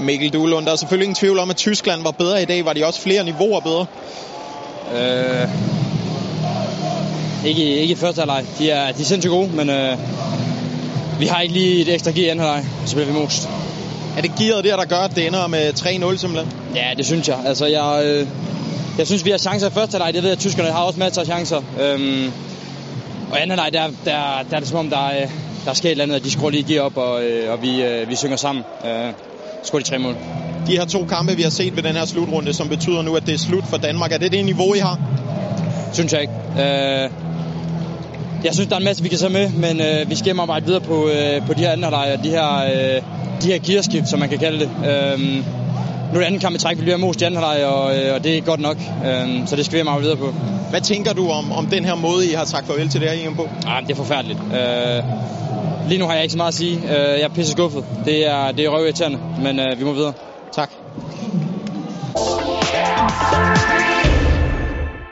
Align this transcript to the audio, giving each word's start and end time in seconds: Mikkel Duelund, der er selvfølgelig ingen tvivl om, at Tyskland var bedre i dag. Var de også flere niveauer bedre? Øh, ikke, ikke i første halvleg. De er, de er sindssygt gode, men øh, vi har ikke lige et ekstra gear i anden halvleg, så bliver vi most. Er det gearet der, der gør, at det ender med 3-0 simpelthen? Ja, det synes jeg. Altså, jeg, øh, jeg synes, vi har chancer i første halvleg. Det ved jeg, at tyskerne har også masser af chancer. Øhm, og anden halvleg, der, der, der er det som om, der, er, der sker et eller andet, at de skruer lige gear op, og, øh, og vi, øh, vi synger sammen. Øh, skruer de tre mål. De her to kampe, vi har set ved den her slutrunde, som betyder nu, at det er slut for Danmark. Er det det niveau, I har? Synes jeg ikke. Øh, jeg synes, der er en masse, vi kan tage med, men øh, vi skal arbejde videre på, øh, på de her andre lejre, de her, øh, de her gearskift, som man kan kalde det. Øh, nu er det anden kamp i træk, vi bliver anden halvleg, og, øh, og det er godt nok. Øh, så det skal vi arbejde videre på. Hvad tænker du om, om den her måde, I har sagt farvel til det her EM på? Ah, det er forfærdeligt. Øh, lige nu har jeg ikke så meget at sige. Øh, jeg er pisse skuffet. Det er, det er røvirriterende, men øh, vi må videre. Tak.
Mikkel 0.00 0.32
Duelund, 0.32 0.66
der 0.66 0.72
er 0.72 0.76
selvfølgelig 0.76 1.04
ingen 1.04 1.14
tvivl 1.14 1.38
om, 1.38 1.50
at 1.50 1.56
Tyskland 1.56 2.02
var 2.02 2.10
bedre 2.10 2.42
i 2.42 2.44
dag. 2.44 2.64
Var 2.64 2.72
de 2.72 2.86
også 2.86 3.00
flere 3.00 3.24
niveauer 3.24 3.60
bedre? 3.60 3.86
Øh, 4.94 5.48
ikke, 7.44 7.62
ikke 7.62 7.92
i 7.92 7.96
første 7.96 8.18
halvleg. 8.20 8.44
De 8.58 8.70
er, 8.70 8.92
de 8.92 9.02
er 9.02 9.04
sindssygt 9.04 9.30
gode, 9.30 9.48
men 9.48 9.70
øh, 9.70 9.98
vi 11.18 11.26
har 11.26 11.40
ikke 11.40 11.54
lige 11.54 11.80
et 11.80 11.94
ekstra 11.94 12.10
gear 12.10 12.26
i 12.26 12.28
anden 12.28 12.46
halvleg, 12.46 12.64
så 12.86 12.94
bliver 12.94 13.06
vi 13.06 13.12
most. 13.12 13.48
Er 14.16 14.22
det 14.22 14.30
gearet 14.38 14.64
der, 14.64 14.76
der 14.76 14.84
gør, 14.84 15.00
at 15.00 15.16
det 15.16 15.26
ender 15.26 15.46
med 15.46 15.72
3-0 15.72 16.16
simpelthen? 16.16 16.52
Ja, 16.74 16.90
det 16.96 17.06
synes 17.06 17.28
jeg. 17.28 17.38
Altså, 17.46 17.66
jeg, 17.66 18.02
øh, 18.04 18.26
jeg 18.98 19.06
synes, 19.06 19.24
vi 19.24 19.30
har 19.30 19.38
chancer 19.38 19.68
i 19.68 19.72
første 19.72 19.92
halvleg. 19.92 20.14
Det 20.14 20.22
ved 20.22 20.30
jeg, 20.30 20.36
at 20.36 20.40
tyskerne 20.40 20.70
har 20.70 20.82
også 20.82 20.98
masser 20.98 21.20
af 21.20 21.26
chancer. 21.26 21.62
Øhm, 21.80 22.32
og 23.30 23.42
anden 23.42 23.58
halvleg, 23.58 23.72
der, 23.72 24.10
der, 24.10 24.44
der 24.50 24.56
er 24.56 24.60
det 24.60 24.68
som 24.68 24.78
om, 24.78 24.90
der, 24.90 25.08
er, 25.08 25.28
der 25.68 25.74
sker 25.74 25.88
et 25.88 25.90
eller 25.90 26.04
andet, 26.04 26.16
at 26.16 26.24
de 26.24 26.30
skruer 26.30 26.50
lige 26.50 26.62
gear 26.62 26.82
op, 26.82 26.96
og, 26.96 27.24
øh, 27.24 27.52
og 27.52 27.62
vi, 27.62 27.82
øh, 27.82 28.08
vi 28.08 28.16
synger 28.16 28.36
sammen. 28.36 28.64
Øh, 28.84 29.12
skruer 29.62 29.80
de 29.80 29.88
tre 29.88 29.98
mål. 29.98 30.16
De 30.66 30.72
her 30.72 30.84
to 30.84 31.04
kampe, 31.04 31.36
vi 31.36 31.42
har 31.42 31.50
set 31.50 31.76
ved 31.76 31.82
den 31.82 31.96
her 31.96 32.04
slutrunde, 32.04 32.52
som 32.52 32.68
betyder 32.68 33.02
nu, 33.02 33.16
at 33.16 33.26
det 33.26 33.34
er 33.34 33.38
slut 33.38 33.64
for 33.66 33.76
Danmark. 33.76 34.12
Er 34.12 34.18
det 34.18 34.32
det 34.32 34.44
niveau, 34.44 34.74
I 34.74 34.78
har? 34.78 34.98
Synes 35.92 36.12
jeg 36.12 36.20
ikke. 36.20 36.32
Øh, 36.52 37.10
jeg 38.44 38.54
synes, 38.54 38.68
der 38.68 38.74
er 38.74 38.78
en 38.78 38.84
masse, 38.84 39.02
vi 39.02 39.08
kan 39.08 39.18
tage 39.18 39.32
med, 39.32 39.50
men 39.50 39.80
øh, 39.80 40.10
vi 40.10 40.14
skal 40.16 40.40
arbejde 40.40 40.66
videre 40.66 40.80
på, 40.80 41.08
øh, 41.08 41.46
på 41.46 41.54
de 41.54 41.60
her 41.60 41.72
andre 41.72 41.90
lejre, 41.90 42.16
de 42.24 42.28
her, 42.28 42.56
øh, 42.56 43.02
de 43.42 43.46
her 43.46 43.58
gearskift, 43.58 44.08
som 44.08 44.18
man 44.18 44.28
kan 44.28 44.38
kalde 44.38 44.58
det. 44.58 44.70
Øh, 44.88 45.57
nu 46.12 46.14
er 46.14 46.18
det 46.18 46.26
anden 46.26 46.40
kamp 46.40 46.56
i 46.56 46.58
træk, 46.58 46.76
vi 46.76 46.82
bliver 46.82 46.96
anden 46.96 47.42
halvleg, 47.42 47.66
og, 47.66 47.98
øh, 47.98 48.14
og 48.14 48.24
det 48.24 48.38
er 48.38 48.40
godt 48.40 48.60
nok. 48.60 48.76
Øh, 49.06 49.46
så 49.46 49.56
det 49.56 49.64
skal 49.64 49.76
vi 49.76 49.80
arbejde 49.80 50.02
videre 50.02 50.16
på. 50.16 50.34
Hvad 50.70 50.80
tænker 50.80 51.12
du 51.12 51.28
om, 51.28 51.52
om 51.52 51.66
den 51.66 51.84
her 51.84 51.94
måde, 51.94 52.30
I 52.30 52.32
har 52.32 52.44
sagt 52.44 52.66
farvel 52.66 52.88
til 52.88 53.00
det 53.00 53.10
her 53.10 53.28
EM 53.28 53.36
på? 53.36 53.48
Ah, 53.66 53.82
det 53.82 53.90
er 53.90 53.96
forfærdeligt. 53.96 54.38
Øh, 54.38 55.02
lige 55.88 55.98
nu 55.98 56.06
har 56.06 56.14
jeg 56.14 56.22
ikke 56.22 56.32
så 56.32 56.36
meget 56.36 56.48
at 56.48 56.54
sige. 56.54 56.76
Øh, 56.76 57.18
jeg 57.18 57.22
er 57.22 57.28
pisse 57.28 57.52
skuffet. 57.52 57.84
Det 58.04 58.26
er, 58.26 58.52
det 58.52 58.64
er 58.64 58.68
røvirriterende, 58.68 59.18
men 59.42 59.58
øh, 59.60 59.78
vi 59.78 59.84
må 59.84 59.92
videre. 59.92 60.12
Tak. 60.52 60.70